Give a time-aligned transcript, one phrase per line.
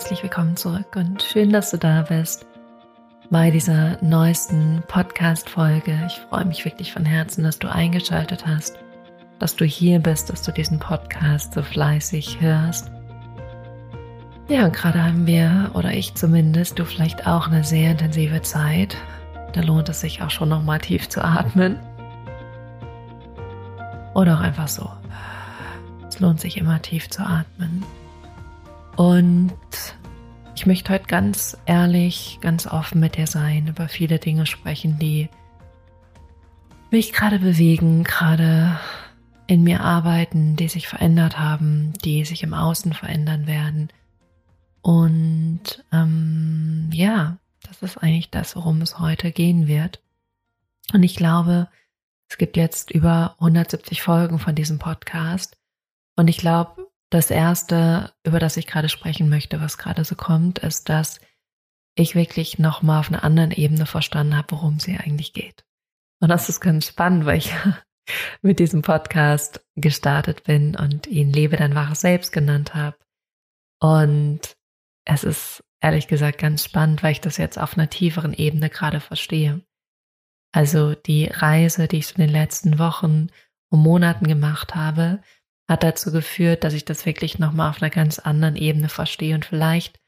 [0.00, 2.46] herzlich willkommen zurück und schön, dass du da bist
[3.28, 5.92] bei dieser neuesten Podcast-Folge.
[6.06, 8.78] Ich freue mich wirklich von Herzen, dass du eingeschaltet hast,
[9.40, 12.90] dass du hier bist, dass du diesen Podcast so fleißig hörst.
[14.48, 18.96] Ja, und gerade haben wir, oder ich zumindest, du vielleicht auch eine sehr intensive Zeit.
[19.52, 21.78] Da lohnt es sich auch schon nochmal tief zu atmen.
[24.14, 24.90] Oder auch einfach so.
[26.08, 27.84] Es lohnt sich immer tief zu atmen.
[29.00, 29.54] Und
[30.54, 35.30] ich möchte heute ganz ehrlich, ganz offen mit dir sein, über viele Dinge sprechen, die
[36.90, 38.78] mich gerade bewegen, gerade
[39.46, 43.88] in mir arbeiten, die sich verändert haben, die sich im Außen verändern werden.
[44.82, 50.02] Und ähm, ja, das ist eigentlich das, worum es heute gehen wird.
[50.92, 51.68] Und ich glaube,
[52.28, 55.56] es gibt jetzt über 170 Folgen von diesem Podcast.
[56.16, 60.60] Und ich glaube, das erste, über das ich gerade sprechen möchte, was gerade so kommt,
[60.60, 61.20] ist, dass
[61.96, 65.64] ich wirklich nochmal auf einer anderen Ebene verstanden habe, worum es hier eigentlich geht.
[66.20, 67.52] Und das ist ganz spannend, weil ich
[68.42, 72.96] mit diesem Podcast gestartet bin und ihn Lebe dein wahres Selbst genannt habe.
[73.80, 74.56] Und
[75.04, 79.00] es ist ehrlich gesagt ganz spannend, weil ich das jetzt auf einer tieferen Ebene gerade
[79.00, 79.62] verstehe.
[80.52, 83.28] Also die Reise, die ich so in den letzten Wochen
[83.70, 85.22] und Monaten gemacht habe,
[85.70, 89.36] hat dazu geführt, dass ich das wirklich nochmal auf einer ganz anderen Ebene verstehe.
[89.36, 90.00] Und vielleicht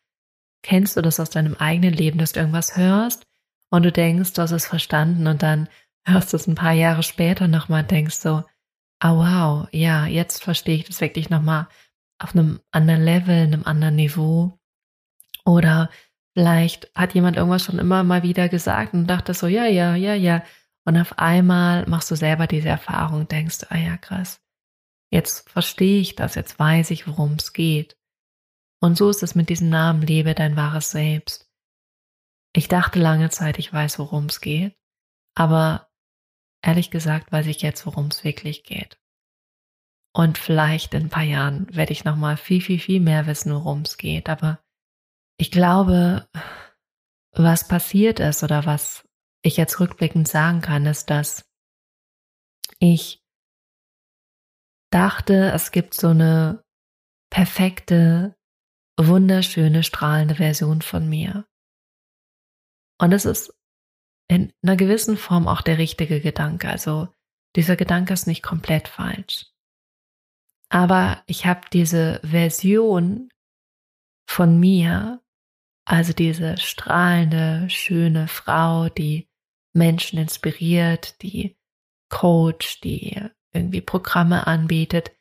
[0.63, 3.27] kennst du das aus deinem eigenen Leben, dass du irgendwas hörst
[3.71, 5.69] und du denkst, du hast es verstanden und dann
[6.05, 8.43] hörst du es ein paar Jahre später nochmal und denkst so,
[8.99, 11.69] ah wow, ja, jetzt verstehe ich das wirklich nochmal
[12.19, 14.59] auf einem anderen Level, einem anderen Niveau.
[15.45, 15.91] Oder
[16.35, 20.15] vielleicht hat jemand irgendwas schon immer mal wieder gesagt und dachte so, ja, ja, ja,
[20.15, 20.43] ja.
[20.85, 24.42] Und auf einmal machst du selber diese Erfahrung und denkst, ah ja, krass.
[25.13, 27.99] Jetzt verstehe ich das, jetzt weiß ich, worum es geht.
[28.81, 31.51] Und so ist es mit diesem Namen Lebe dein wahres Selbst.
[32.55, 34.75] Ich dachte lange Zeit, ich weiß, worum es geht,
[35.35, 35.91] aber
[36.63, 38.99] ehrlich gesagt weiß ich jetzt, worum es wirklich geht.
[40.15, 43.83] Und vielleicht in ein paar Jahren werde ich nochmal viel, viel, viel mehr wissen, worum
[43.83, 44.29] es geht.
[44.29, 44.63] Aber
[45.39, 46.29] ich glaube,
[47.33, 49.09] was passiert ist oder was
[49.43, 51.51] ich jetzt rückblickend sagen kann, ist, dass
[52.79, 53.22] ich
[54.93, 56.63] dachte, es gibt so eine
[57.31, 58.37] perfekte,
[58.99, 61.47] wunderschöne, strahlende Version von mir.
[63.01, 63.53] Und es ist
[64.29, 66.69] in einer gewissen Form auch der richtige Gedanke.
[66.69, 67.09] Also
[67.57, 69.47] dieser Gedanke ist nicht komplett falsch.
[70.69, 73.29] Aber ich habe diese Version
[74.27, 75.23] von mir,
[75.85, 79.29] also diese strahlende, schöne Frau, die
[79.75, 81.59] Menschen inspiriert, die
[82.09, 85.13] Coach, die irgendwie Programme anbietet,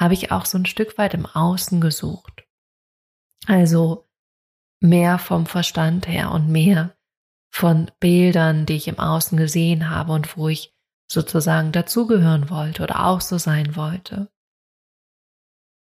[0.00, 2.44] habe ich auch so ein Stück weit im Außen gesucht.
[3.46, 4.08] Also
[4.80, 6.96] mehr vom Verstand her und mehr
[7.50, 10.74] von Bildern, die ich im Außen gesehen habe und wo ich
[11.10, 14.30] sozusagen dazugehören wollte oder auch so sein wollte.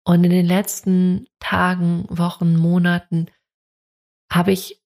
[0.06, 3.28] Und in den letzten Tagen, Wochen, Monaten
[4.32, 4.82] habe ich,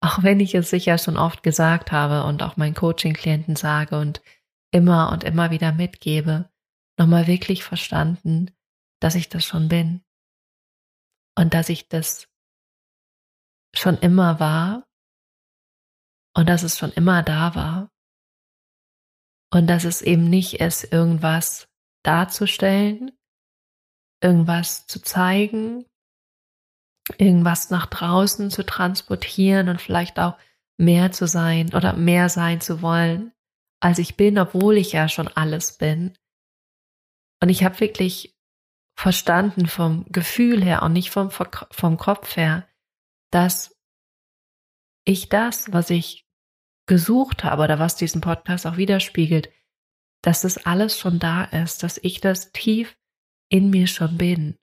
[0.00, 4.22] auch wenn ich es sicher schon oft gesagt habe und auch meinen Coaching-Klienten sage und
[4.72, 6.50] immer und immer wieder mitgebe,
[6.98, 8.50] nochmal wirklich verstanden,
[9.00, 10.02] dass ich das schon bin.
[11.36, 12.28] Und dass ich das
[13.74, 14.88] schon immer war.
[16.34, 17.90] Und dass es schon immer da war.
[19.52, 21.68] Und dass es eben nicht ist, irgendwas
[22.02, 23.12] darzustellen,
[24.22, 25.84] irgendwas zu zeigen,
[27.18, 30.38] irgendwas nach draußen zu transportieren und vielleicht auch
[30.78, 33.32] mehr zu sein oder mehr sein zu wollen,
[33.82, 36.16] als ich bin, obwohl ich ja schon alles bin.
[37.42, 38.38] Und ich habe wirklich
[38.96, 42.68] verstanden vom Gefühl her und nicht vom, vom Kopf her,
[43.32, 43.76] dass
[45.04, 46.28] ich das, was ich
[46.86, 49.50] gesucht habe oder was diesen Podcast auch widerspiegelt,
[50.22, 52.96] dass das alles schon da ist, dass ich das tief
[53.48, 54.56] in mir schon bin.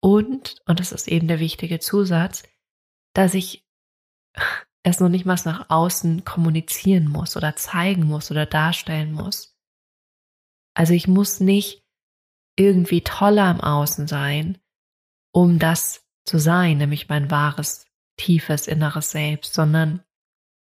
[0.00, 2.44] Und, und das ist eben der wichtige Zusatz,
[3.14, 3.66] dass ich
[4.82, 9.56] es noch nicht mal nach außen kommunizieren muss oder zeigen muss oder darstellen muss.
[10.74, 11.84] Also ich muss nicht
[12.56, 14.58] irgendwie toller am Außen sein,
[15.32, 17.86] um das zu sein, nämlich mein wahres,
[18.16, 20.02] tiefes, inneres Selbst, sondern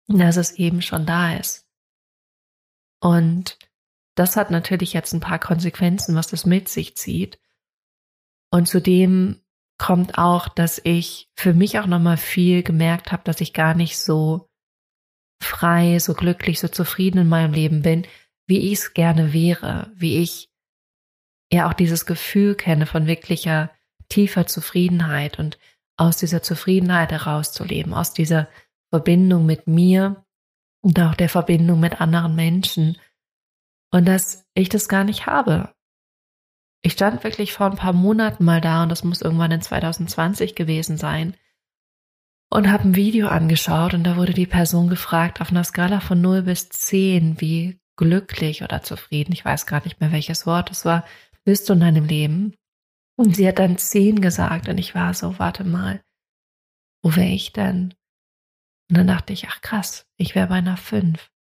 [0.09, 1.69] dass es eben schon da ist.
[3.01, 3.59] Und
[4.15, 7.41] das hat natürlich jetzt ein paar Konsequenzen, was das mit sich zieht.
[8.51, 9.42] Und zudem
[9.83, 13.99] kommt auch, dass ich für mich auch nochmal viel gemerkt habe, dass ich gar nicht
[13.99, 14.49] so
[15.43, 18.07] frei, so glücklich, so zufrieden in meinem Leben bin,
[18.47, 20.53] wie ich es gerne wäre, wie ich
[21.53, 23.73] ja auch dieses Gefühl kenne von wirklicher
[24.09, 25.59] tiefer Zufriedenheit und
[25.97, 28.47] aus dieser Zufriedenheit herauszuleben, aus dieser
[28.91, 30.25] Verbindung mit mir
[30.81, 32.99] und auch der Verbindung mit anderen Menschen
[33.91, 35.75] und dass ich das gar nicht habe.
[36.83, 40.55] Ich stand wirklich vor ein paar Monaten mal da und das muss irgendwann in 2020
[40.55, 41.37] gewesen sein
[42.53, 46.21] und habe ein Video angeschaut und da wurde die Person gefragt auf einer Skala von
[46.21, 50.85] 0 bis 10, wie glücklich oder zufrieden, ich weiß gar nicht mehr welches Wort es
[50.85, 51.07] war,
[51.45, 52.55] bist du in deinem Leben?
[53.17, 56.03] Und sie hat dann 10 gesagt und ich war so, warte mal,
[57.03, 57.95] wo wäre ich denn?
[58.91, 61.32] Und dann dachte ich, ach krass, ich wäre bei einer 5.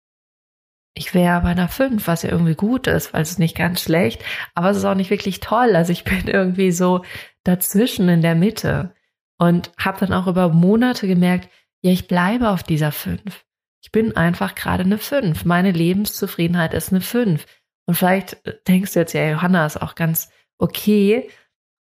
[0.94, 3.80] Ich wäre bei einer 5, was ja irgendwie gut ist, weil es ist nicht ganz
[3.80, 4.22] schlecht,
[4.54, 5.74] aber es ist auch nicht wirklich toll.
[5.74, 7.04] Also ich bin irgendwie so
[7.44, 8.94] dazwischen in der Mitte
[9.38, 11.48] und habe dann auch über Monate gemerkt,
[11.82, 13.44] ja, ich bleibe auf dieser 5.
[13.82, 15.44] Ich bin einfach gerade eine 5.
[15.44, 17.44] Meine Lebenszufriedenheit ist eine 5.
[17.86, 21.28] Und vielleicht denkst du jetzt, ja, Johanna ist auch ganz okay.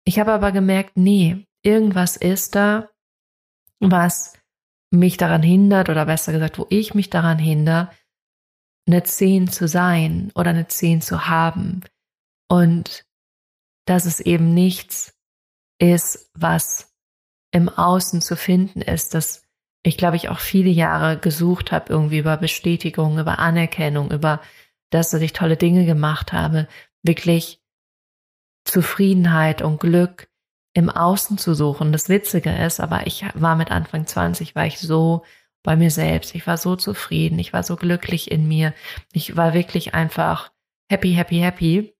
[0.04, 2.90] Ich habe aber gemerkt, nee, irgendwas ist da,
[3.80, 4.34] was
[4.92, 7.90] mich daran hindert, oder besser gesagt, wo ich mich daran hindere,
[8.88, 11.82] eine 10 zu sein oder eine 10 zu haben.
[12.48, 13.06] Und
[13.86, 15.16] dass es eben nichts
[15.80, 16.94] ist, was
[17.52, 19.44] im Außen zu finden ist, dass
[19.84, 24.42] ich glaube ich auch viele Jahre gesucht habe, irgendwie über Bestätigung, über Anerkennung, über
[24.90, 26.68] das, dass ich tolle Dinge gemacht habe,
[27.04, 27.62] wirklich
[28.66, 30.28] Zufriedenheit und Glück
[30.74, 31.92] im Außen zu suchen.
[31.92, 35.24] Das Witzige ist, aber ich war mit Anfang 20, war ich so
[35.65, 36.35] bei mir selbst.
[36.35, 37.39] Ich war so zufrieden.
[37.39, 38.73] Ich war so glücklich in mir.
[39.12, 40.51] Ich war wirklich einfach
[40.89, 41.94] happy, happy, happy.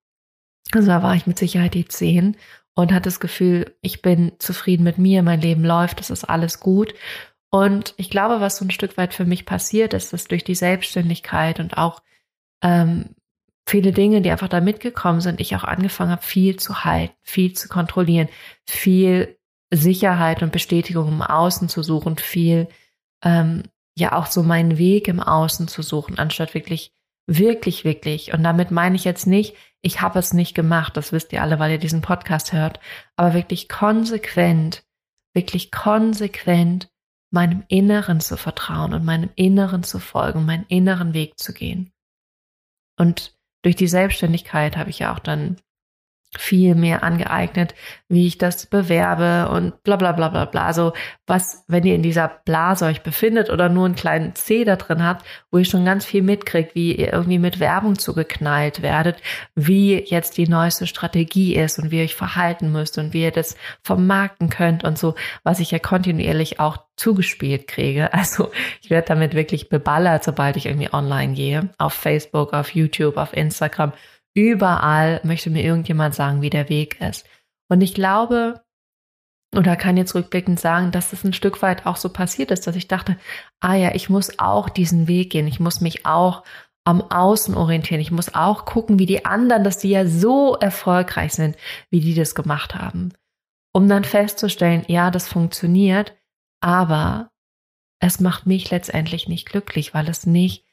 [0.72, 2.38] Also da war ich mit Sicherheit die 10
[2.76, 6.60] und hatte das Gefühl, ich bin zufrieden mit mir, mein Leben läuft, das ist alles
[6.60, 6.94] gut.
[7.50, 10.56] Und ich glaube, was so ein Stück weit für mich passiert ist, dass durch die
[10.56, 12.02] Selbstständigkeit und auch
[12.62, 13.16] ähm,
[13.66, 17.54] viele Dinge, die einfach da mitgekommen sind, ich auch angefangen habe, viel zu halten, viel
[17.54, 18.28] zu kontrollieren,
[18.66, 19.38] viel
[19.72, 22.68] Sicherheit und Bestätigung im Außen zu suchen, viel
[23.26, 23.64] ähm,
[23.98, 26.94] ja auch so meinen Weg im Außen zu suchen, anstatt wirklich,
[27.28, 28.34] wirklich, wirklich.
[28.34, 31.60] Und damit meine ich jetzt nicht, ich habe es nicht gemacht, das wisst ihr alle,
[31.60, 32.80] weil ihr diesen Podcast hört,
[33.16, 34.86] aber wirklich konsequent,
[35.34, 36.90] wirklich konsequent
[37.32, 41.92] meinem Inneren zu vertrauen und meinem Inneren zu folgen, meinen inneren Weg zu gehen.
[42.98, 45.58] Und durch die Selbstständigkeit habe ich ja auch dann
[46.38, 47.76] viel mehr angeeignet,
[48.08, 50.66] wie ich das bewerbe und bla bla bla bla bla.
[50.66, 50.94] Also
[51.26, 55.04] was, wenn ihr in dieser Blase euch befindet oder nur einen kleinen C da drin
[55.04, 59.18] habt, wo ihr schon ganz viel mitkriegt, wie ihr irgendwie mit Werbung zugeknallt werdet,
[59.56, 63.32] wie jetzt die neueste Strategie ist und wie ihr euch verhalten müsst und wie ihr
[63.32, 68.10] das vermarkten könnt und so, was ich ja kontinuierlich auch zugespielt kriege.
[68.26, 68.52] Also
[68.82, 73.34] ich werde damit wirklich beballert, sobald ich irgendwie online gehe, auf Facebook, auf YouTube, auf
[73.34, 73.92] Instagram
[74.36, 77.26] Überall möchte mir irgendjemand sagen, wie der Weg ist.
[77.70, 78.62] Und ich glaube,
[79.56, 82.76] oder kann jetzt rückblickend sagen, dass das ein Stück weit auch so passiert ist, dass
[82.76, 83.18] ich dachte,
[83.62, 86.44] ah ja, ich muss auch diesen Weg gehen, ich muss mich auch
[86.84, 91.34] am Außen orientieren, ich muss auch gucken, wie die anderen, dass die ja so erfolgreich
[91.34, 91.56] sind,
[91.90, 93.14] wie die das gemacht haben.
[93.74, 96.16] Um dann festzustellen, ja, das funktioniert,
[96.62, 97.32] aber
[98.00, 100.66] es macht mich letztendlich nicht glücklich, weil es nicht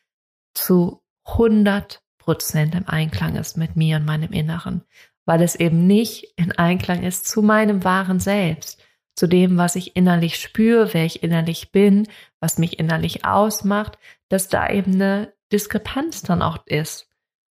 [0.55, 4.85] zu 100 Prozent im Einklang ist mit mir und meinem Inneren,
[5.25, 8.81] weil es eben nicht in Einklang ist zu meinem wahren Selbst,
[9.17, 12.07] zu dem, was ich innerlich spüre, wer ich innerlich bin,
[12.41, 17.09] was mich innerlich ausmacht, dass da eben eine Diskrepanz dann auch ist.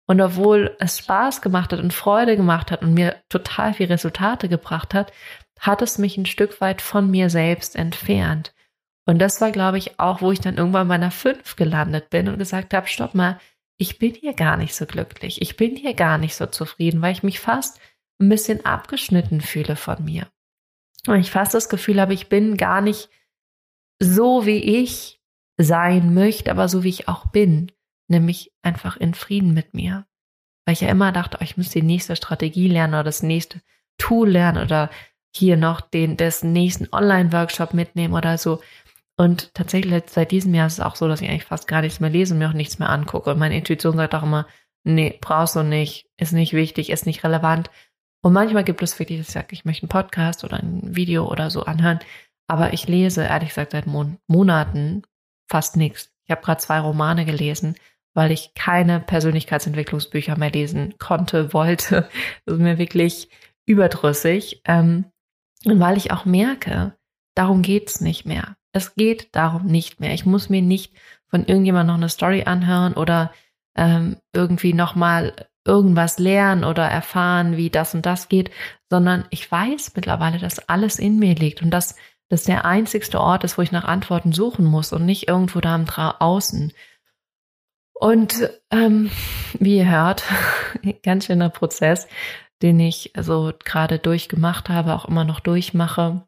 [0.06, 4.48] Und obwohl es Spaß gemacht hat und Freude gemacht hat und mir total viel Resultate
[4.48, 5.12] gebracht hat,
[5.58, 8.54] hat es mich ein Stück weit von mir selbst entfernt.
[9.04, 12.28] Und das war, glaube ich, auch, wo ich dann irgendwann bei einer 5 gelandet bin
[12.28, 13.40] und gesagt habe, stopp mal,
[13.80, 17.12] ich bin hier gar nicht so glücklich, ich bin hier gar nicht so zufrieden, weil
[17.12, 17.80] ich mich fast
[18.20, 20.30] ein bisschen abgeschnitten fühle von mir.
[21.06, 23.08] Und ich fast das Gefühl habe, ich bin gar nicht
[23.98, 25.22] so, wie ich
[25.56, 27.72] sein möchte, aber so, wie ich auch bin,
[28.06, 30.06] nämlich einfach in Frieden mit mir.
[30.66, 33.62] Weil ich ja immer dachte, oh, ich muss die nächste Strategie lernen oder das nächste
[33.96, 34.90] Tool lernen oder
[35.34, 38.60] hier noch den, des nächsten Online-Workshop mitnehmen oder so.
[39.20, 42.00] Und tatsächlich seit diesem Jahr ist es auch so, dass ich eigentlich fast gar nichts
[42.00, 43.30] mehr lese und mir auch nichts mehr angucke.
[43.30, 44.46] Und meine Intuition sagt auch immer,
[44.82, 47.70] nee, brauchst du nicht, ist nicht wichtig, ist nicht relevant.
[48.22, 51.50] Und manchmal gibt es wirklich, ich sage, ich möchte einen Podcast oder ein Video oder
[51.50, 51.98] so anhören.
[52.46, 55.02] Aber ich lese, ehrlich gesagt, seit Mon Monaten
[55.50, 56.10] fast nichts.
[56.24, 57.76] Ich habe gerade zwei Romane gelesen,
[58.14, 62.08] weil ich keine Persönlichkeitsentwicklungsbücher mehr lesen konnte, wollte.
[62.46, 63.28] Das ist mir wirklich
[63.66, 64.62] überdrüssig.
[64.64, 65.12] Ähm,
[65.66, 66.96] und weil ich auch merke,
[67.34, 68.56] darum geht's nicht mehr.
[68.72, 70.14] Es geht darum nicht mehr.
[70.14, 70.94] Ich muss mir nicht
[71.28, 73.32] von irgendjemand noch eine Story anhören oder
[73.76, 78.50] ähm, irgendwie nochmal irgendwas lernen oder erfahren, wie das und das geht,
[78.88, 81.96] sondern ich weiß mittlerweile, dass alles in mir liegt und dass
[82.28, 85.74] das der einzigste Ort ist, wo ich nach Antworten suchen muss und nicht irgendwo da
[85.74, 86.72] im Tra Außen.
[87.92, 89.10] Und ähm,
[89.58, 90.24] wie ihr hört,
[91.02, 92.08] ganz schöner Prozess,
[92.62, 96.26] den ich so gerade durchgemacht habe, auch immer noch durchmache.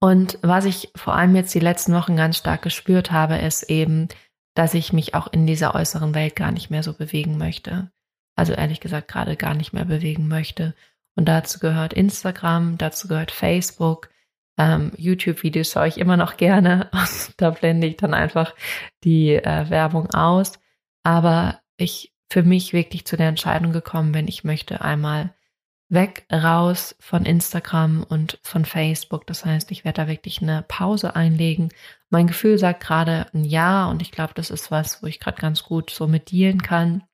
[0.00, 4.08] Und was ich vor allem jetzt die letzten Wochen ganz stark gespürt habe, ist eben,
[4.54, 7.90] dass ich mich auch in dieser äußeren Welt gar nicht mehr so bewegen möchte.
[8.36, 10.74] Also ehrlich gesagt gerade gar nicht mehr bewegen möchte.
[11.16, 14.10] Und dazu gehört Instagram, dazu gehört Facebook,
[14.58, 16.90] ähm, YouTube-Videos schaue ich immer noch gerne.
[17.36, 18.54] da blende ich dann einfach
[19.04, 20.58] die äh, Werbung aus.
[21.02, 25.34] Aber ich für mich wirklich zu der Entscheidung gekommen bin, ich möchte einmal
[25.88, 29.26] weg, raus von Instagram und von Facebook.
[29.26, 31.70] Das heißt, ich werde da wirklich eine Pause einlegen.
[32.10, 35.40] Mein Gefühl sagt gerade ein Ja und ich glaube, das ist was, wo ich gerade
[35.40, 37.04] ganz gut so mit dealen kann.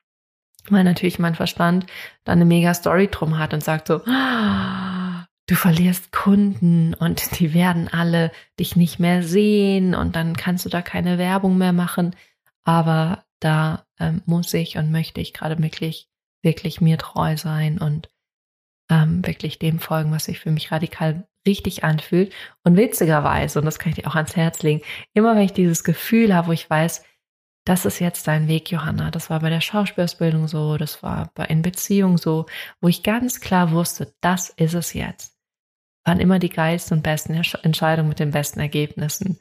[0.68, 1.86] Weil natürlich mein Verstand
[2.24, 7.88] da eine mega Story drum hat und sagt so, du verlierst Kunden und die werden
[7.88, 12.16] alle dich nicht mehr sehen und dann kannst du da keine Werbung mehr machen.
[12.64, 16.08] Aber da ähm, muss ich und möchte ich gerade wirklich,
[16.42, 18.08] wirklich mir treu sein und
[18.90, 22.32] ähm, wirklich dem folgen, was sich für mich radikal richtig anfühlt.
[22.62, 25.84] Und witzigerweise, und das kann ich dir auch ans Herz legen, immer wenn ich dieses
[25.84, 27.04] Gefühl habe, wo ich weiß,
[27.66, 29.10] das ist jetzt dein Weg, Johanna.
[29.10, 32.46] Das war bei der Schauspielausbildung so, das war bei in Beziehung so,
[32.80, 35.34] wo ich ganz klar wusste, das ist es jetzt
[36.04, 39.38] waren immer die geilsten und besten Entscheidungen mit den besten Ergebnissen.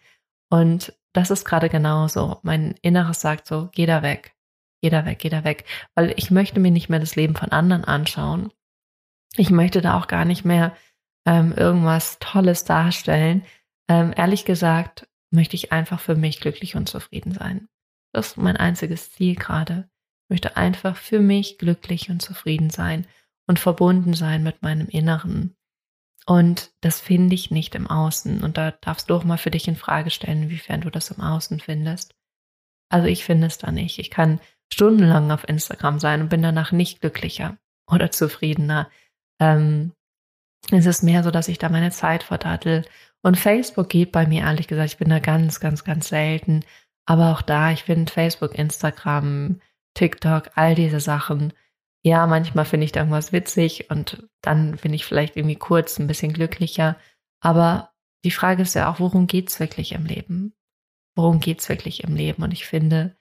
[0.49, 2.39] Und das ist gerade genauso.
[2.43, 4.35] Mein Inneres sagt so, geh da weg,
[4.81, 7.51] geh da weg, geh da weg, weil ich möchte mir nicht mehr das Leben von
[7.51, 8.51] anderen anschauen.
[9.35, 10.75] Ich möchte da auch gar nicht mehr
[11.25, 13.43] ähm, irgendwas Tolles darstellen.
[13.87, 17.67] Ähm, ehrlich gesagt möchte ich einfach für mich glücklich und zufrieden sein.
[18.11, 19.89] Das ist mein einziges Ziel gerade.
[20.25, 23.07] Ich möchte einfach für mich glücklich und zufrieden sein
[23.47, 25.55] und verbunden sein mit meinem Inneren.
[26.25, 28.43] Und das finde ich nicht im Außen.
[28.43, 31.21] Und da darfst du auch mal für dich in Frage stellen, inwiefern du das im
[31.21, 32.15] Außen findest.
[32.89, 33.99] Also ich finde es da nicht.
[33.99, 34.39] Ich kann
[34.71, 38.89] stundenlang auf Instagram sein und bin danach nicht glücklicher oder zufriedener.
[39.39, 39.93] Ähm,
[40.71, 42.85] es ist mehr so, dass ich da meine Zeit verdattel.
[43.21, 46.61] Und Facebook geht bei mir, ehrlich gesagt, ich bin da ganz, ganz, ganz selten.
[47.05, 49.59] Aber auch da, ich finde Facebook, Instagram,
[49.93, 51.53] TikTok, all diese Sachen
[52.05, 56.07] ja, manchmal finde ich da irgendwas witzig und dann bin ich vielleicht irgendwie kurz ein
[56.07, 56.97] bisschen glücklicher.
[57.39, 57.93] Aber
[58.25, 60.53] die Frage ist ja auch, worum geht's wirklich im Leben?
[61.15, 62.43] Worum geht's wirklich im Leben?
[62.43, 63.15] Und ich finde,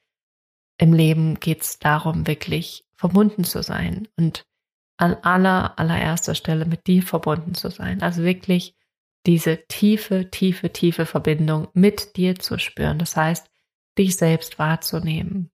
[0.78, 4.46] im Leben geht's darum, wirklich verbunden zu sein und
[5.02, 8.02] an aller, allererster Stelle mit dir verbunden zu sein.
[8.02, 8.76] Also wirklich
[9.26, 13.00] diese tiefe, tiefe, tiefe Verbindung mit dir zu spüren.
[13.00, 13.50] Das heißt,
[13.98, 15.50] dich selbst wahrzunehmen,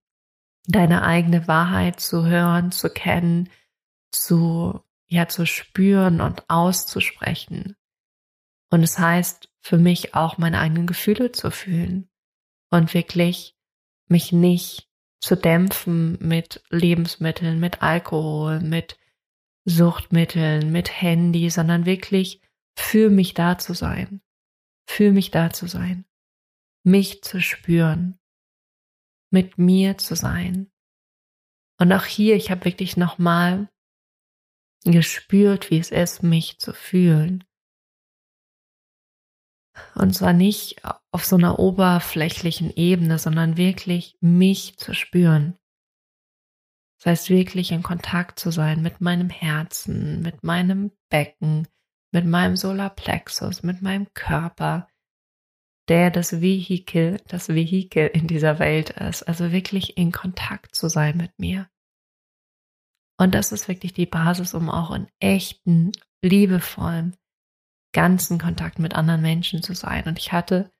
[0.66, 3.48] deine eigene Wahrheit zu hören, zu kennen,
[4.12, 7.74] zu, ja, zu spüren und auszusprechen.
[8.68, 12.10] Und es heißt für mich auch meine eigenen Gefühle zu fühlen
[12.68, 13.56] und wirklich
[14.08, 14.90] mich nicht
[15.20, 18.98] zu dämpfen mit Lebensmitteln, mit Alkohol, mit
[19.68, 22.40] Suchtmitteln, mit Handy, sondern wirklich
[22.76, 24.22] für mich da zu sein,
[24.88, 26.06] für mich da zu sein,
[26.84, 28.18] mich zu spüren,
[29.30, 30.70] mit mir zu sein.
[31.78, 33.68] Und auch hier, ich habe wirklich nochmal
[34.84, 37.44] gespürt, wie es ist, mich zu fühlen.
[39.94, 40.82] Und zwar nicht
[41.12, 45.58] auf so einer oberflächlichen Ebene, sondern wirklich mich zu spüren.
[46.98, 51.68] Das heißt, wirklich in Kontakt zu sein mit meinem Herzen, mit meinem Becken,
[52.12, 54.88] mit meinem Solarplexus, mit meinem Körper,
[55.88, 59.22] der das Vehikel, das Vehikel in dieser Welt ist.
[59.22, 61.68] Also wirklich in Kontakt zu sein mit mir.
[63.20, 67.16] Und das ist wirklich die Basis, um auch in echten, liebevollen,
[67.92, 70.04] ganzen Kontakt mit anderen Menschen zu sein.
[70.06, 70.70] Und ich hatte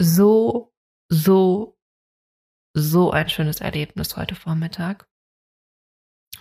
[0.00, 0.72] so,
[1.08, 1.76] so,
[2.74, 5.08] so ein schönes Erlebnis heute Vormittag,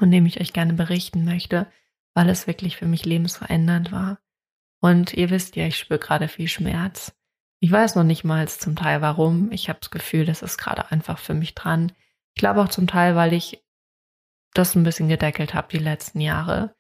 [0.02, 1.68] von dem ich euch gerne berichten möchte,
[2.16, 4.18] weil es wirklich für mich lebensverändernd war.
[4.80, 7.16] Und ihr wisst ja, ich spüre gerade viel Schmerz.
[7.60, 9.52] Ich weiß noch nicht mal zum Teil warum.
[9.52, 11.92] Ich habe das Gefühl, das ist gerade einfach für mich dran.
[12.34, 13.64] Ich glaube auch zum Teil, weil ich
[14.56, 16.74] das ein bisschen gedeckelt habe die letzten Jahre.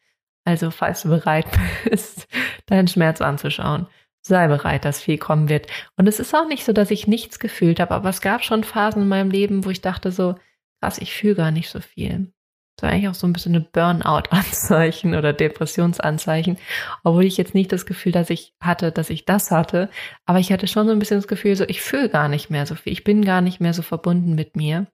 [0.44, 1.46] Also falls du bereit
[1.84, 2.28] bist,
[2.66, 3.86] deinen Schmerz anzuschauen,
[4.24, 5.68] sei bereit, dass viel kommen wird.
[5.96, 8.63] Und es ist auch nicht so, dass ich nichts gefühlt habe, aber es gab schon
[8.63, 10.40] Phasen in meinem Leben, wo ich dachte so,
[10.80, 12.34] krass, ich fühle gar nicht so viel.
[12.82, 16.58] Das war eigentlich auch so ein bisschen eine Burnout-Anzeichen oder Depressionsanzeichen,
[17.04, 19.92] obwohl ich jetzt nicht das Gefühl, dass ich hatte, dass ich das hatte,
[20.26, 22.66] aber ich hatte schon so ein bisschen das Gefühl, so ich fühle gar nicht mehr
[22.66, 24.88] so viel, ich bin gar nicht mehr so verbunden mit mir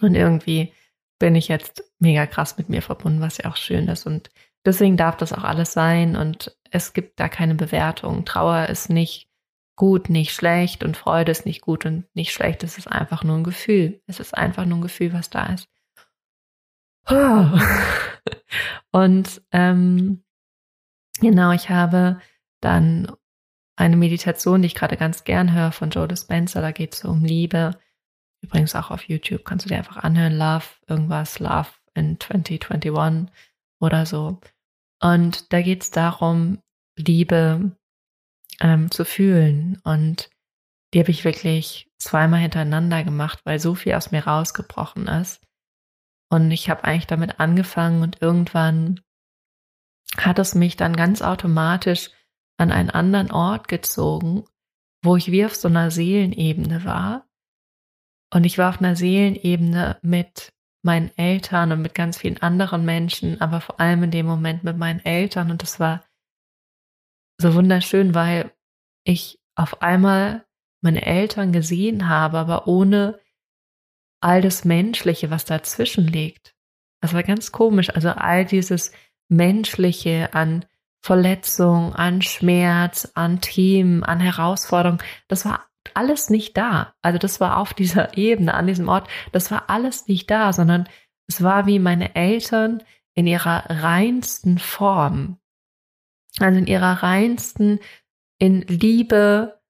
[0.00, 0.72] und irgendwie
[1.18, 4.30] bin ich jetzt mega krass mit mir verbunden, was ja auch schön ist und
[4.64, 8.24] deswegen darf das auch alles sein und es gibt da keine Bewertung.
[8.24, 9.28] Trauer ist nicht
[9.76, 12.64] gut, nicht schlecht und Freude ist nicht gut und nicht schlecht.
[12.64, 14.00] Es ist einfach nur ein Gefühl.
[14.06, 15.68] Es ist einfach nur ein Gefühl, was da ist.
[18.92, 20.22] Und ähm,
[21.20, 22.20] genau, ich habe
[22.60, 23.10] dann
[23.76, 26.60] eine Meditation, die ich gerade ganz gern höre von Joe Dispenza.
[26.60, 27.78] Da geht es um Liebe.
[28.42, 30.36] Übrigens auch auf YouTube kannst du dir einfach anhören.
[30.36, 33.32] Love, irgendwas, Love in 2021
[33.80, 34.40] oder so.
[35.00, 36.62] Und da geht es darum,
[36.96, 37.76] Liebe
[38.60, 39.80] ähm, zu fühlen.
[39.84, 40.30] Und
[40.92, 45.40] die habe ich wirklich zweimal hintereinander gemacht, weil so viel aus mir rausgebrochen ist.
[46.32, 49.02] Und ich habe eigentlich damit angefangen und irgendwann
[50.16, 52.10] hat es mich dann ganz automatisch
[52.56, 54.46] an einen anderen Ort gezogen,
[55.04, 57.28] wo ich wie auf so einer Seelenebene war.
[58.32, 63.38] Und ich war auf einer Seelenebene mit meinen Eltern und mit ganz vielen anderen Menschen,
[63.42, 65.50] aber vor allem in dem Moment mit meinen Eltern.
[65.50, 66.02] Und das war
[67.36, 68.50] so wunderschön, weil
[69.04, 70.46] ich auf einmal
[70.80, 73.20] meine Eltern gesehen habe, aber ohne
[74.22, 76.54] all das Menschliche, was dazwischen liegt.
[77.00, 77.90] Das war ganz komisch.
[77.90, 78.92] Also all dieses
[79.28, 80.64] Menschliche an
[81.00, 86.94] Verletzung, an Schmerz, an Themen, an Herausforderungen, das war alles nicht da.
[87.02, 90.88] Also das war auf dieser Ebene, an diesem Ort, das war alles nicht da, sondern
[91.26, 92.82] es war wie meine Eltern
[93.14, 95.38] in ihrer reinsten Form.
[96.38, 97.80] Also in ihrer reinsten,
[98.38, 99.60] in Liebe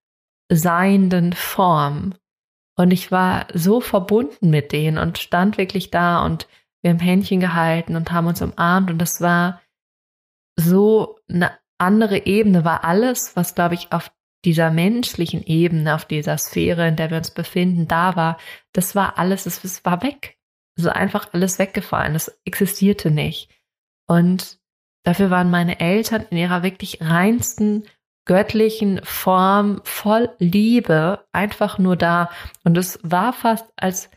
[0.48, 2.14] seienden Form.
[2.76, 6.48] Und ich war so verbunden mit denen und stand wirklich da und
[6.80, 9.60] wir haben Händchen gehalten und haben uns umarmt und das war
[10.56, 14.10] so eine andere Ebene, war alles, was glaube ich auf
[14.44, 18.38] dieser menschlichen Ebene, auf dieser Sphäre, in der wir uns befinden, da war,
[18.72, 20.38] das war alles, es war weg.
[20.76, 23.50] Also einfach alles weggefallen, das existierte nicht.
[24.08, 24.58] Und
[25.04, 27.84] dafür waren meine Eltern in ihrer wirklich reinsten
[28.24, 32.30] göttlichen Form voll Liebe einfach nur da.
[32.64, 34.10] Und es war fast, als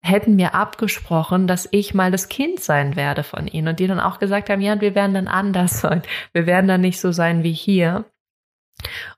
[0.00, 3.68] hätten wir abgesprochen, dass ich mal das Kind sein werde von ihnen.
[3.68, 6.02] Und die dann auch gesagt haben, ja, wir werden dann anders sein.
[6.32, 8.04] Wir werden dann nicht so sein wie hier.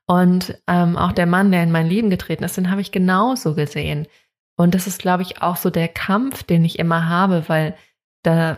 [0.07, 3.53] Und ähm, auch der Mann, der in mein Leben getreten ist, den habe ich genauso
[3.53, 4.07] gesehen.
[4.57, 7.75] Und das ist, glaube ich, auch so der Kampf, den ich immer habe, weil
[8.23, 8.57] da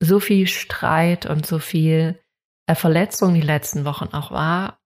[0.00, 2.20] so viel Streit und so viel
[2.66, 4.78] äh, Verletzung die letzten Wochen auch war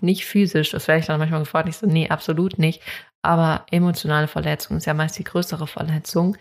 [0.00, 1.68] nicht physisch, das werde ich dann manchmal gefragt.
[1.68, 2.82] Ich so, nee, absolut nicht.
[3.22, 6.36] Aber emotionale Verletzung ist ja meist die größere Verletzung.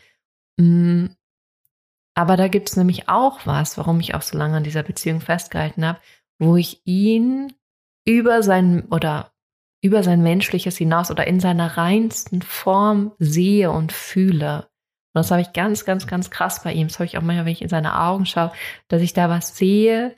[0.57, 1.07] Mm,
[2.15, 5.21] aber da gibt es nämlich auch was, warum ich auch so lange an dieser Beziehung
[5.21, 5.99] festgehalten habe,
[6.39, 7.53] wo ich ihn
[8.05, 9.31] über sein oder
[9.81, 14.67] über sein Menschliches hinaus oder in seiner reinsten Form sehe und fühle.
[15.13, 16.87] Und das habe ich ganz, ganz, ganz krass bei ihm.
[16.87, 18.51] Das habe ich auch manchmal, wenn ich in seine Augen schaue,
[18.87, 20.15] dass ich da was sehe,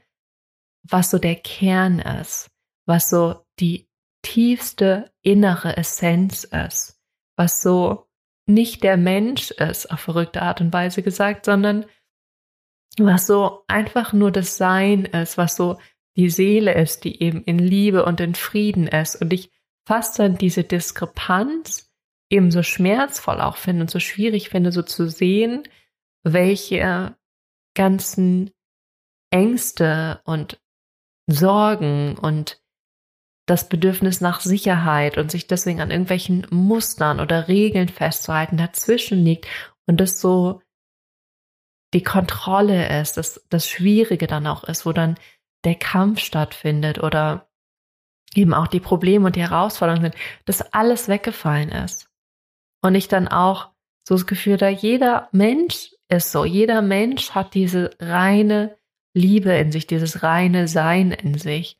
[0.84, 2.50] was so der Kern ist
[2.86, 3.88] was so die
[4.22, 7.00] tiefste innere Essenz ist,
[7.36, 8.08] was so
[8.48, 11.86] nicht der Mensch ist, auf verrückte Art und Weise gesagt, sondern
[12.98, 15.78] was so einfach nur das Sein ist, was so
[16.16, 19.16] die Seele ist, die eben in Liebe und in Frieden ist.
[19.22, 19.52] Und ich
[19.86, 21.92] fast dann diese Diskrepanz
[22.30, 25.64] eben so schmerzvoll auch finde und so schwierig finde, so zu sehen,
[26.24, 27.16] welche
[27.76, 28.52] ganzen
[29.32, 30.60] Ängste und
[31.28, 32.62] Sorgen und
[33.46, 39.48] das Bedürfnis nach Sicherheit und sich deswegen an irgendwelchen Mustern oder Regeln festzuhalten dazwischen liegt
[39.86, 40.62] und das so
[41.94, 45.16] die Kontrolle ist, dass das Schwierige dann auch ist, wo dann
[45.64, 47.50] der Kampf stattfindet oder
[48.34, 52.10] eben auch die Probleme und die Herausforderungen sind, dass alles weggefallen ist.
[52.82, 53.70] Und ich dann auch
[54.08, 58.78] so das Gefühl, da jeder Mensch ist so, jeder Mensch hat diese reine
[59.14, 61.80] Liebe in sich, dieses reine Sein in sich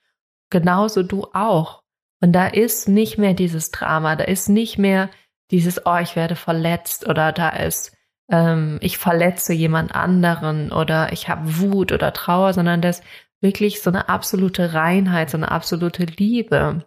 [0.56, 1.84] genauso du auch.
[2.24, 5.10] Und da ist nicht mehr dieses Drama, da ist nicht mehr
[5.52, 7.94] dieses, oh, ich werde verletzt oder da ist,
[8.32, 13.02] ähm, ich verletze jemand anderen oder ich habe Wut oder Trauer, sondern das
[13.42, 16.86] wirklich so eine absolute Reinheit, so eine absolute Liebe,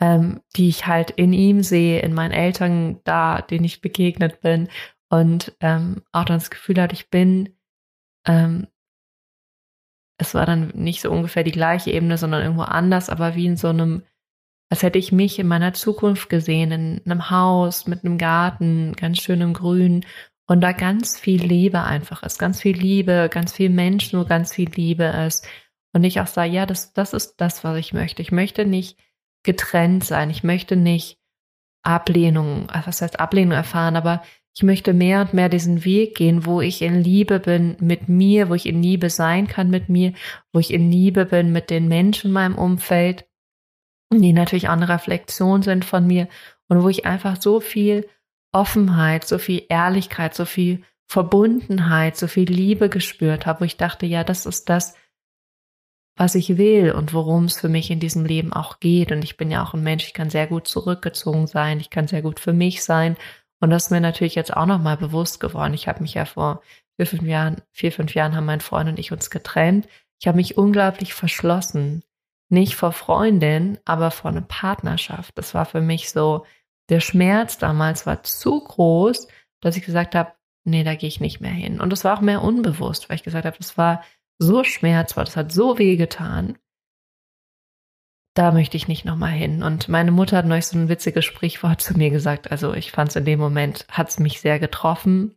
[0.00, 4.68] ähm, die ich halt in ihm sehe, in meinen Eltern da, denen ich begegnet bin
[5.10, 7.58] und ähm, auch dann das Gefühl hat, ich bin
[8.26, 8.68] ähm,
[10.22, 13.56] es war dann nicht so ungefähr die gleiche Ebene, sondern irgendwo anders, aber wie in
[13.56, 14.02] so einem,
[14.70, 19.18] als hätte ich mich in meiner Zukunft gesehen, in einem Haus mit einem Garten, ganz
[19.18, 20.06] schönem Grün
[20.46, 24.54] und da ganz viel Liebe einfach ist, ganz viel Liebe, ganz viel Menschen, wo ganz
[24.54, 25.46] viel Liebe ist.
[25.92, 28.22] Und ich auch sage, ja, das, das ist das, was ich möchte.
[28.22, 28.98] Ich möchte nicht
[29.42, 30.30] getrennt sein.
[30.30, 31.18] Ich möchte nicht
[31.82, 34.22] Ablehnung, was heißt Ablehnung erfahren, aber
[34.54, 38.50] ich möchte mehr und mehr diesen Weg gehen, wo ich in Liebe bin mit mir,
[38.50, 40.12] wo ich in Liebe sein kann mit mir,
[40.52, 43.26] wo ich in Liebe bin mit den Menschen in meinem Umfeld,
[44.12, 46.28] die natürlich auch eine Reflexion sind von mir
[46.68, 48.06] und wo ich einfach so viel
[48.52, 54.04] Offenheit, so viel Ehrlichkeit, so viel Verbundenheit, so viel Liebe gespürt habe, wo ich dachte,
[54.04, 54.94] ja, das ist das,
[56.14, 59.12] was ich will und worum es für mich in diesem Leben auch geht.
[59.12, 62.06] Und ich bin ja auch ein Mensch, ich kann sehr gut zurückgezogen sein, ich kann
[62.06, 63.16] sehr gut für mich sein
[63.62, 65.72] und das ist mir natürlich jetzt auch nochmal bewusst geworden.
[65.72, 66.62] Ich habe mich ja vor
[66.96, 69.86] vier, fünf Jahren, vier, fünf Jahren haben mein Freund und ich uns getrennt.
[70.20, 72.02] Ich habe mich unglaublich verschlossen.
[72.48, 75.38] Nicht vor Freundin, aber vor einer Partnerschaft.
[75.38, 76.44] Das war für mich so,
[76.88, 79.28] der Schmerz damals war zu groß,
[79.60, 80.32] dass ich gesagt habe,
[80.64, 81.80] nee, da gehe ich nicht mehr hin.
[81.80, 84.02] Und das war auch mehr unbewusst, weil ich gesagt habe, das war
[84.40, 86.58] so schmerzvoll, das hat so weh getan
[88.34, 89.62] da möchte ich nicht nochmal hin.
[89.62, 92.50] Und meine Mutter hat neulich so ein witziges Sprichwort zu mir gesagt.
[92.50, 95.36] Also ich fand es in dem Moment, hat es mich sehr getroffen.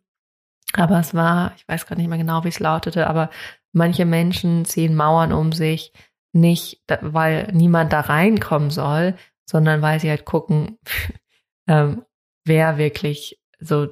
[0.73, 3.29] Aber es war, ich weiß gar nicht mehr genau, wie es lautete, aber
[3.71, 5.93] manche Menschen ziehen Mauern um sich,
[6.33, 9.15] nicht, weil niemand da reinkommen soll,
[9.49, 10.79] sondern weil sie halt gucken,
[11.67, 12.03] ähm,
[12.45, 13.87] wer wirklich so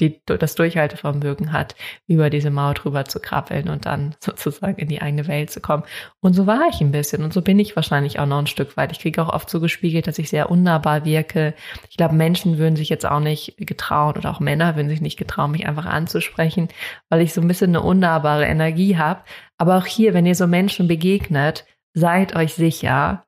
[0.00, 1.74] die das Durchhaltevermögen hat,
[2.06, 5.84] über diese Mauer drüber zu krabbeln und dann sozusagen in die eigene Welt zu kommen.
[6.20, 8.76] Und so war ich ein bisschen und so bin ich wahrscheinlich auch noch ein Stück
[8.76, 8.92] weit.
[8.92, 11.54] Ich kriege auch oft so gespiegelt, dass ich sehr unnahbar wirke.
[11.90, 15.18] Ich glaube, Menschen würden sich jetzt auch nicht getrauen oder auch Männer würden sich nicht
[15.18, 16.68] getrauen, mich einfach anzusprechen,
[17.08, 19.20] weil ich so ein bisschen eine unnahbare Energie habe.
[19.56, 23.24] Aber auch hier, wenn ihr so Menschen begegnet, seid euch sicher,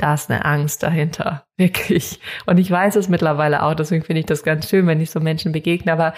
[0.00, 2.20] da ist eine Angst dahinter, wirklich.
[2.46, 5.20] Und ich weiß es mittlerweile auch, deswegen finde ich das ganz schön, wenn ich so
[5.20, 6.14] Menschen begegne, aber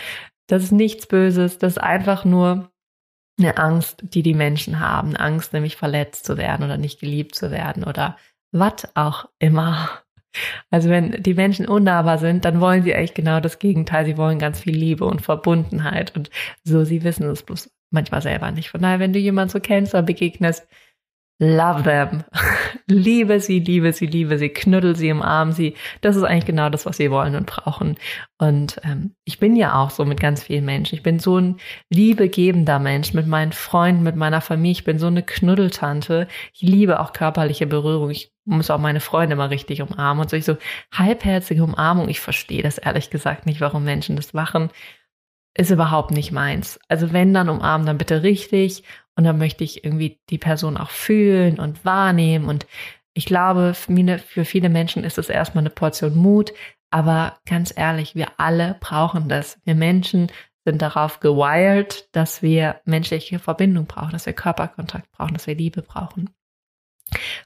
[0.47, 2.71] das ist nichts Böses, das ist einfach nur
[3.39, 7.51] eine Angst, die die Menschen haben, Angst nämlich verletzt zu werden oder nicht geliebt zu
[7.51, 8.17] werden oder
[8.53, 9.89] was auch immer.
[10.71, 14.05] Also wenn die Menschen unnahbar sind, dann wollen sie eigentlich genau das Gegenteil.
[14.07, 16.31] Sie wollen ganz viel Liebe und Verbundenheit und
[16.65, 18.71] so, sie wissen es bloß manchmal selber nicht.
[18.71, 20.67] Von daher, wenn du jemanden so kennst oder begegnest,
[21.45, 22.23] Love them.
[22.87, 25.75] liebe sie, liebe sie, liebe sie, knuddel sie, umarm sie.
[26.01, 27.97] Das ist eigentlich genau das, was sie wollen und brauchen.
[28.39, 30.95] Und ähm, ich bin ja auch so mit ganz vielen Menschen.
[30.95, 31.57] Ich bin so ein
[31.91, 34.71] liebegebender Mensch mit meinen Freunden, mit meiner Familie.
[34.71, 36.29] Ich bin so eine Knuddeltante.
[36.55, 38.11] Ich liebe auch körperliche Berührung.
[38.11, 40.37] Ich muss auch meine Freunde mal richtig umarmen und so.
[40.37, 40.59] Ich so
[40.93, 42.09] halbherzige Umarmung.
[42.09, 44.71] Ich verstehe das ehrlich gesagt nicht, warum Menschen das machen
[45.55, 46.81] ist überhaupt nicht meins.
[46.89, 48.85] Also wenn dann umarmen, dann bitte richtig
[49.17, 52.49] und dann möchte ich irgendwie die Person auch fühlen und wahrnehmen.
[52.49, 52.67] Und
[53.15, 56.53] ich glaube, für viele Menschen ist es erstmal eine Portion Mut.
[56.91, 59.59] Aber ganz ehrlich, wir alle brauchen das.
[59.65, 60.31] Wir Menschen
[60.65, 65.83] sind darauf gewired, dass wir menschliche Verbindung brauchen, dass wir Körperkontakt brauchen, dass wir Liebe
[65.83, 66.31] brauchen.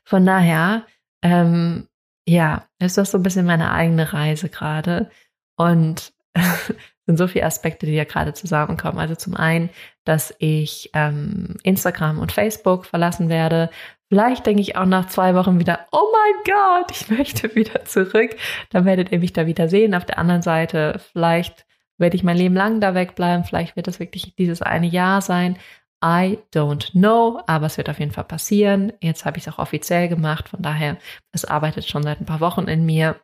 [0.04, 0.86] Von daher,
[1.22, 1.88] ähm,
[2.28, 5.10] ja, ist das so ein bisschen meine eigene Reise gerade.
[5.56, 6.12] Und
[7.06, 8.98] sind so viele Aspekte, die ja gerade zusammenkommen.
[8.98, 9.70] Also zum einen,
[10.04, 13.70] dass ich ähm, Instagram und Facebook verlassen werde.
[14.08, 18.36] Vielleicht denke ich auch nach zwei Wochen wieder, oh mein Gott, ich möchte wieder zurück.
[18.70, 19.94] Dann werdet ihr mich da wieder sehen.
[19.94, 21.66] Auf der anderen Seite, vielleicht
[21.98, 23.44] werde ich mein Leben lang da wegbleiben.
[23.44, 25.56] Vielleicht wird es wirklich dieses eine Jahr sein.
[26.04, 28.92] I don't know, aber es wird auf jeden Fall passieren.
[29.00, 30.48] Jetzt habe ich es auch offiziell gemacht.
[30.48, 30.98] Von daher,
[31.32, 33.16] es arbeitet schon seit ein paar Wochen in mir.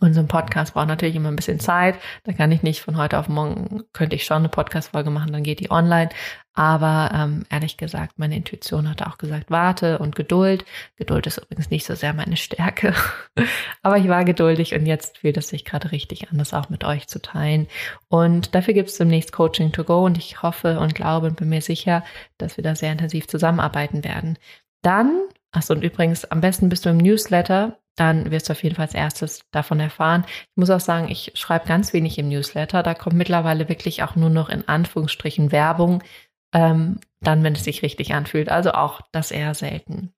[0.00, 1.96] Und so ein Podcast braucht natürlich immer ein bisschen Zeit.
[2.24, 5.42] Da kann ich nicht von heute auf morgen, könnte ich schon eine Podcast-Folge machen, dann
[5.42, 6.10] geht die online.
[6.54, 10.64] Aber ähm, ehrlich gesagt, meine Intuition hat auch gesagt, warte und Geduld.
[10.96, 12.94] Geduld ist übrigens nicht so sehr meine Stärke.
[13.82, 16.84] Aber ich war geduldig und jetzt fühlt es sich gerade richtig an, das auch mit
[16.84, 17.68] euch zu teilen.
[18.08, 21.48] Und dafür gibt es demnächst Coaching to go und ich hoffe und glaube und bin
[21.48, 22.04] mir sicher,
[22.38, 24.36] dass wir da sehr intensiv zusammenarbeiten werden.
[24.82, 28.76] Dann Achso, und übrigens, am besten bist du im Newsletter dann wirst du auf jeden
[28.76, 30.24] Fall als erstes davon erfahren.
[30.28, 32.82] Ich muss auch sagen, ich schreibe ganz wenig im Newsletter.
[32.82, 36.02] Da kommt mittlerweile wirklich auch nur noch in Anführungsstrichen Werbung,
[36.54, 38.50] ähm, dann, wenn es sich richtig anfühlt.
[38.50, 40.12] Also auch das eher selten.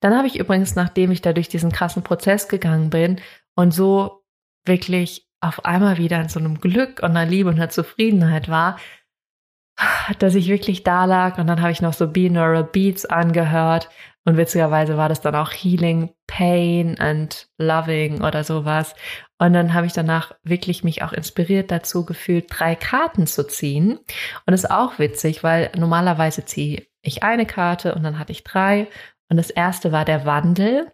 [0.00, 3.20] Dann habe ich übrigens, nachdem ich da durch diesen krassen Prozess gegangen bin
[3.54, 4.22] und so
[4.66, 8.78] wirklich auf einmal wieder in so einem Glück und einer Liebe und einer Zufriedenheit war,
[10.18, 13.88] dass ich wirklich da lag und dann habe ich noch so Binaural Beats angehört
[14.26, 18.96] und witzigerweise war das dann auch Healing, Pain and Loving oder sowas.
[19.38, 23.98] Und dann habe ich danach wirklich mich auch inspiriert dazu gefühlt, drei Karten zu ziehen.
[23.98, 24.06] Und
[24.46, 28.88] das ist auch witzig, weil normalerweise ziehe ich eine Karte und dann hatte ich drei.
[29.28, 30.90] Und das erste war der Wandel.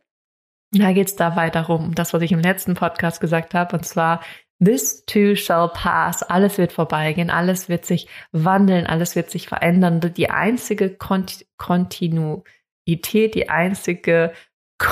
[0.73, 4.21] Da geht es dabei darum, das, was ich im letzten Podcast gesagt habe, und zwar
[4.62, 6.23] This too shall pass.
[6.23, 10.01] Alles wird vorbeigehen, alles wird sich wandeln, alles wird sich verändern.
[10.01, 12.42] Die einzige Kont Kontinu
[12.85, 14.33] Idee die einzige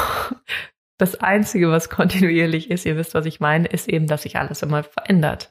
[1.00, 4.60] Das Einzige, was kontinuierlich ist, ihr wisst, was ich meine, ist eben, dass sich alles
[4.60, 5.50] immer verändert.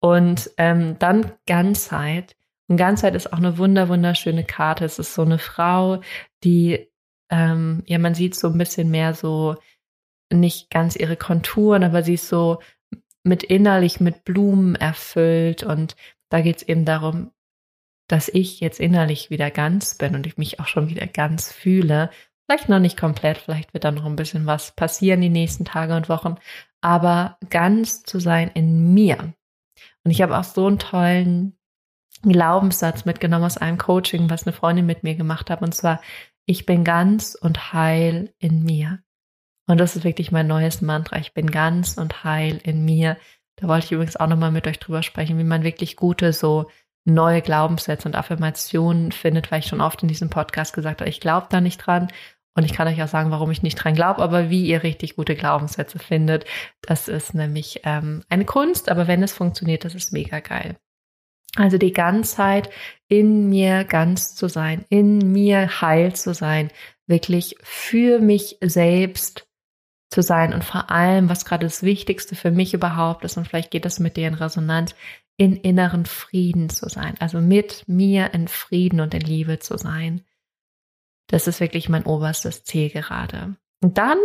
[0.00, 2.34] Und ähm, dann Ganzheit.
[2.66, 4.84] Und Ganzheit ist auch eine wunder, wunderschöne Karte.
[4.84, 6.00] Es ist so eine Frau,
[6.42, 6.90] die,
[7.30, 9.54] ähm, ja, man sieht so ein bisschen mehr so,
[10.32, 12.58] nicht ganz ihre Konturen, aber sie ist so
[13.22, 15.62] mit innerlich mit Blumen erfüllt.
[15.62, 15.94] Und
[16.30, 17.30] da geht es eben darum,
[18.08, 22.10] dass ich jetzt innerlich wieder ganz bin und ich mich auch schon wieder ganz fühle.
[22.46, 25.96] Vielleicht noch nicht komplett, vielleicht wird da noch ein bisschen was passieren die nächsten Tage
[25.96, 26.36] und Wochen,
[26.82, 29.34] aber ganz zu sein in mir.
[30.04, 31.56] Und ich habe auch so einen tollen
[32.22, 36.00] Glaubenssatz mitgenommen aus einem Coaching, was eine Freundin mit mir gemacht hat, und zwar,
[36.46, 38.98] ich bin ganz und heil in mir.
[39.66, 41.18] Und das ist wirklich mein neues Mantra.
[41.18, 43.16] Ich bin ganz und heil in mir.
[43.56, 46.68] Da wollte ich übrigens auch nochmal mit euch drüber sprechen, wie man wirklich gute so
[47.04, 51.20] neue Glaubenssätze und Affirmationen findet, weil ich schon oft in diesem Podcast gesagt habe, ich
[51.20, 52.08] glaube da nicht dran.
[52.56, 55.16] Und ich kann euch auch sagen, warum ich nicht dran glaube, aber wie ihr richtig
[55.16, 56.44] gute Glaubenssätze findet,
[56.82, 60.76] das ist nämlich ähm, eine Kunst, aber wenn es funktioniert, das ist mega geil.
[61.56, 62.70] Also die Ganzheit
[63.08, 66.70] in mir ganz zu sein, in mir heil zu sein,
[67.06, 69.46] wirklich für mich selbst
[70.10, 73.70] zu sein und vor allem, was gerade das Wichtigste für mich überhaupt ist, und vielleicht
[73.70, 74.94] geht das mit dir in Resonanz,
[75.36, 80.22] in inneren Frieden zu sein, also mit mir in Frieden und in Liebe zu sein.
[81.26, 83.56] Das ist wirklich mein oberstes Ziel gerade.
[83.82, 84.18] Und dann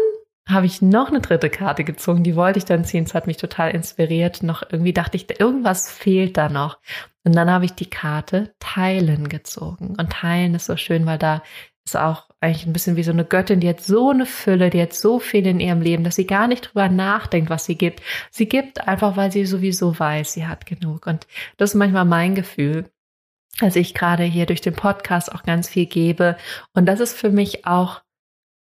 [0.47, 3.37] habe ich noch eine dritte Karte gezogen, die wollte ich dann ziehen, es hat mich
[3.37, 4.41] total inspiriert.
[4.41, 6.79] Noch irgendwie dachte ich, irgendwas fehlt da noch.
[7.23, 9.95] Und dann habe ich die Karte Teilen gezogen.
[9.97, 11.43] Und Teilen ist so schön, weil da
[11.89, 14.81] ist auch eigentlich ein bisschen wie so eine Göttin, die hat so eine Fülle, die
[14.81, 18.01] hat so viel in ihrem Leben, dass sie gar nicht drüber nachdenkt, was sie gibt.
[18.31, 21.05] Sie gibt einfach, weil sie sowieso weiß, sie hat genug.
[21.05, 22.89] Und das ist manchmal mein Gefühl
[23.59, 26.37] dass ich gerade hier durch den Podcast auch ganz viel gebe
[26.73, 28.01] und dass es für mich auch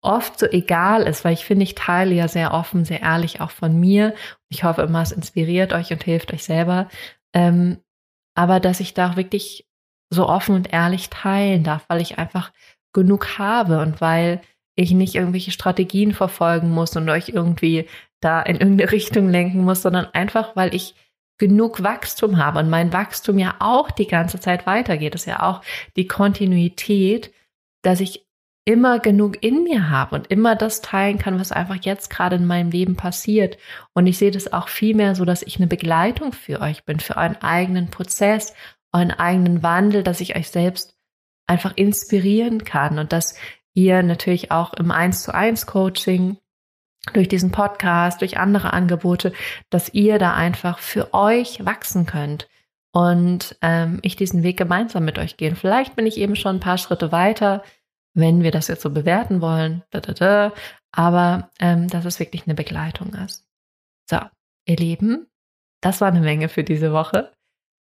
[0.02, 3.50] oft so egal ist, weil ich finde, ich teile ja sehr offen, sehr ehrlich auch
[3.50, 4.14] von mir.
[4.50, 6.90] Ich hoffe immer, es inspiriert euch und hilft euch selber.
[7.34, 7.80] Ähm,
[8.36, 9.68] aber dass ich da auch wirklich
[10.12, 12.52] so offen und ehrlich teilen darf, weil ich einfach
[12.96, 14.42] genug habe und weil
[14.76, 17.88] ich nicht irgendwelche Strategien verfolgen muss und euch irgendwie
[18.20, 20.96] da in irgendeine Richtung lenken muss, sondern einfach, weil ich
[21.38, 25.14] genug Wachstum habe und mein Wachstum ja auch die ganze Zeit weitergeht.
[25.14, 25.62] Das ist ja auch
[25.98, 27.34] die Kontinuität,
[27.84, 28.26] dass ich
[28.64, 32.48] immer genug in mir habe und immer das teilen kann, was einfach jetzt gerade in
[32.48, 33.58] meinem Leben passiert.
[33.94, 37.18] Und ich sehe das auch vielmehr so, dass ich eine Begleitung für euch bin, für
[37.18, 38.56] euren eigenen Prozess,
[38.92, 40.95] euren eigenen Wandel, dass ich euch selbst
[41.48, 43.36] einfach inspirieren kann und dass
[43.74, 46.38] ihr natürlich auch im 1 zu 1 Coaching
[47.14, 49.34] durch diesen Podcast, durch andere Angebote,
[49.70, 52.48] dass ihr da einfach für euch wachsen könnt
[52.92, 55.56] und ähm, ich diesen Weg gemeinsam mit euch gehen.
[55.56, 57.64] Vielleicht bin ich eben schon ein paar Schritte weiter,
[58.14, 60.54] wenn wir das jetzt so bewerten wollen, da, da, da.
[60.92, 63.46] aber ähm, dass es wirklich eine Begleitung ist.
[64.10, 64.20] So,
[64.66, 65.28] ihr Lieben,
[65.82, 67.32] das war eine Menge für diese Woche.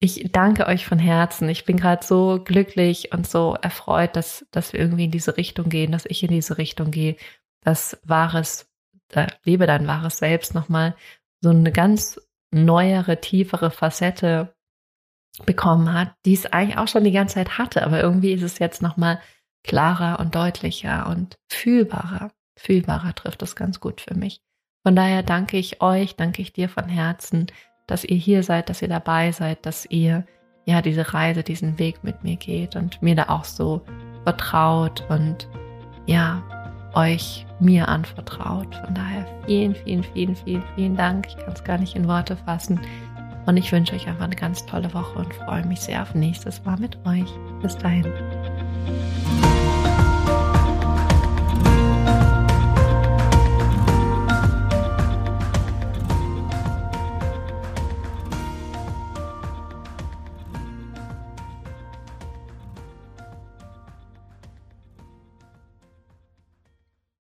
[0.04, 1.48] Ich danke euch von Herzen.
[1.48, 5.70] Ich bin gerade so glücklich und so erfreut, dass, dass wir irgendwie in diese Richtung
[5.70, 7.18] gehen, dass ich in diese Richtung gehe,
[7.64, 8.72] dass wahres
[9.12, 10.96] da lebe dein wahres Selbst nochmal
[11.42, 12.20] so eine ganz
[12.52, 14.56] neuere, tiefere Facette
[15.46, 18.60] bekommen hat, die es eigentlich auch schon die ganze Zeit hatte, aber irgendwie ist es
[18.60, 19.22] jetzt nochmal
[19.64, 22.32] klarer und deutlicher und fühlbarer.
[22.58, 24.42] Fühlbarer trifft es ganz gut für mich.
[24.86, 27.48] Von daher danke ich euch, danke ich dir von Herzen,
[27.92, 30.24] dass ihr hier seid, dass ihr dabei seid, dass ihr
[30.66, 33.82] ja diese Reise, diesen Weg mit mir geht und mir da auch so
[34.24, 35.48] vertraut und
[36.06, 36.42] ja,
[36.94, 38.74] euch mir anvertraut.
[38.76, 41.28] Von daher vielen, vielen, vielen, vielen, vielen Dank.
[41.28, 42.80] Ich kann es gar nicht in Worte fassen.
[43.46, 46.64] Und ich wünsche euch einfach eine ganz tolle Woche und freue mich sehr auf nächstes
[46.64, 47.30] Mal mit euch.
[47.62, 48.06] Bis dahin.